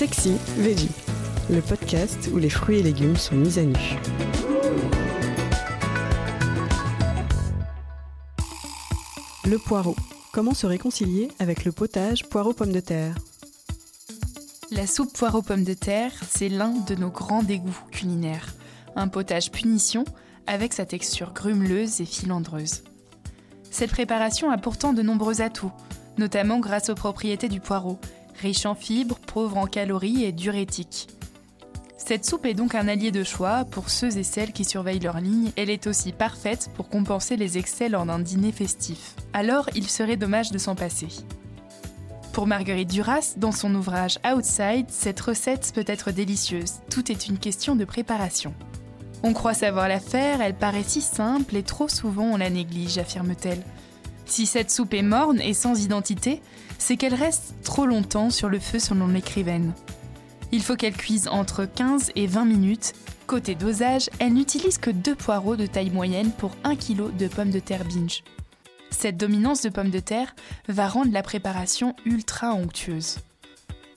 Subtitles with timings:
[0.00, 0.88] Sexy Veggie,
[1.50, 3.76] le podcast où les fruits et légumes sont mis à nu.
[9.44, 9.94] Le poireau.
[10.32, 13.14] Comment se réconcilier avec le potage poireau-pomme de terre?
[14.70, 18.54] La soupe poireau-pomme de terre, c'est l'un de nos grands dégoûts culinaires.
[18.96, 20.06] Un potage punition
[20.46, 22.84] avec sa texture grumeleuse et filandreuse.
[23.70, 25.72] Cette préparation a pourtant de nombreux atouts,
[26.16, 27.98] notamment grâce aux propriétés du poireau,
[28.40, 31.08] riche en fibres, pauvre en calories et diurétique.
[31.96, 35.20] Cette soupe est donc un allié de choix pour ceux et celles qui surveillent leur
[35.20, 35.52] ligne.
[35.56, 39.14] Elle est aussi parfaite pour compenser les excès lors d'un dîner festif.
[39.32, 41.08] Alors, il serait dommage de s'en passer.
[42.32, 46.74] Pour Marguerite Duras, dans son ouvrage Outside, cette recette peut être délicieuse.
[46.90, 48.54] Tout est une question de préparation.
[49.22, 52.98] On croit savoir la faire, elle paraît si simple et trop souvent on la néglige,
[52.98, 53.62] affirme-t-elle.
[54.30, 56.40] Si cette soupe est morne et sans identité,
[56.78, 59.72] c'est qu'elle reste trop longtemps sur le feu selon l'écrivaine.
[60.52, 62.92] Il faut qu'elle cuise entre 15 et 20 minutes.
[63.26, 67.50] Côté dosage, elle n'utilise que deux poireaux de taille moyenne pour 1 kg de pommes
[67.50, 68.22] de terre binge.
[68.92, 70.32] Cette dominance de pommes de terre
[70.68, 73.18] va rendre la préparation ultra onctueuse.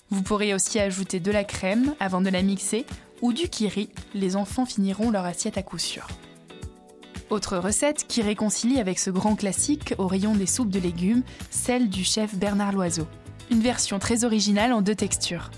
[0.10, 2.88] Vous pourrez aussi ajouter de la crème avant de la mixer
[3.22, 6.08] ou du kiri, les enfants finiront leur assiette à coup sûr.
[7.30, 11.90] Autre recette qui réconcilie avec ce grand classique au rayon des soupes de légumes, celle
[11.90, 13.08] du chef Bernard Loiseau.
[13.52, 15.52] Une version très originale en deux textures.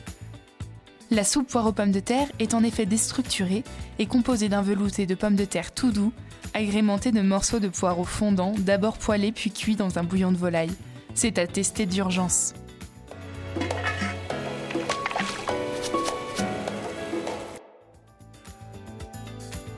[1.11, 3.63] La soupe poire aux pommes de terre est en effet déstructurée
[3.99, 6.11] et composée d'un velouté de pommes de terre tout doux,
[6.53, 10.73] agrémenté de morceaux de poireaux fondants, d'abord poêlés puis cuits dans un bouillon de volaille.
[11.13, 12.53] C'est à tester d'urgence.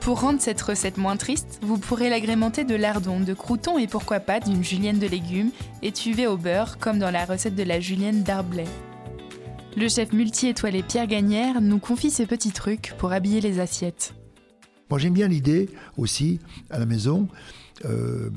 [0.08, 4.20] Pour rendre cette recette moins triste, vous pourrez l'agrémenter de lardons, de croutons et pourquoi
[4.20, 5.50] pas d'une julienne de légumes
[5.82, 8.64] étuvée au beurre comme dans la recette de la julienne d'Arblay.
[9.76, 14.14] Le chef multi-étoilé Pierre Gagnère nous confie ces petits trucs pour habiller les assiettes.
[14.88, 15.68] Moi j'aime bien l'idée
[15.98, 16.40] aussi
[16.70, 17.28] à la maison,
[17.84, 18.30] euh,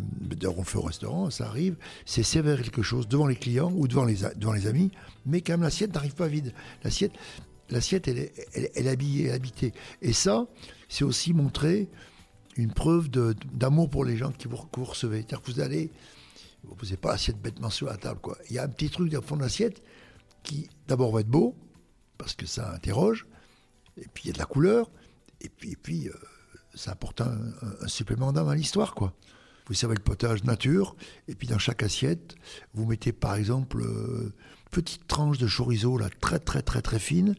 [0.46, 4.04] on fait au restaurant, ça arrive, c'est servir quelque chose devant les clients ou devant
[4.04, 4.92] les, devant les amis,
[5.26, 6.54] mais quand même l'assiette n'arrive pas vide.
[6.84, 9.72] L'assiette, elle, elle, est habillée, habitée.
[10.02, 10.46] Et ça,
[10.92, 11.88] c'est aussi montrer
[12.58, 15.20] une preuve d'amour pour les gens qui vous, que vous recevez.
[15.20, 15.90] C'est-à-dire que vous allez,
[16.66, 18.20] vous ne posez pas l'assiette bêtement sur la table.
[18.20, 18.38] Quoi.
[18.50, 19.82] Il y a un petit truc dans le fond de l'assiette
[20.44, 21.56] qui, d'abord, va être beau,
[22.18, 23.26] parce que ça interroge,
[23.98, 24.92] et puis il y a de la couleur,
[25.40, 26.14] et puis, euh,
[26.76, 27.40] ça apporte un,
[27.88, 28.94] supplément d'âme à l'histoire.
[29.68, 30.98] Vous servez le potage nature,
[31.30, 32.36] et puis dans chaque assiette,
[32.74, 34.32] vous mettez par exemple euh, une
[34.72, 37.36] petite tranche de chorizo, là, très très très très fine.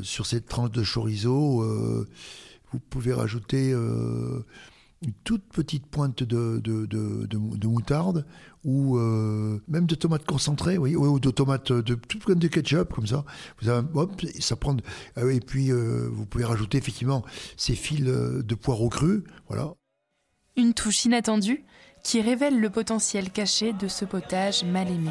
[0.00, 2.06] Sur cette tranche de chorizo, euh,
[2.72, 4.44] vous pouvez rajouter euh,
[5.02, 8.26] une toute petite pointe de, de, de, de moutarde
[8.64, 12.92] ou euh, même de tomates concentrées, oui, ou de tomates de tout comme de ketchup
[12.92, 13.24] comme ça.
[13.60, 14.76] Vous hop, ça prend.
[15.18, 17.24] Euh, et puis euh, vous pouvez rajouter effectivement
[17.56, 19.74] ces fils de poireaux crus, voilà.
[20.56, 21.64] Une touche inattendue
[22.02, 25.10] qui révèle le potentiel caché de ce potage mal aimé.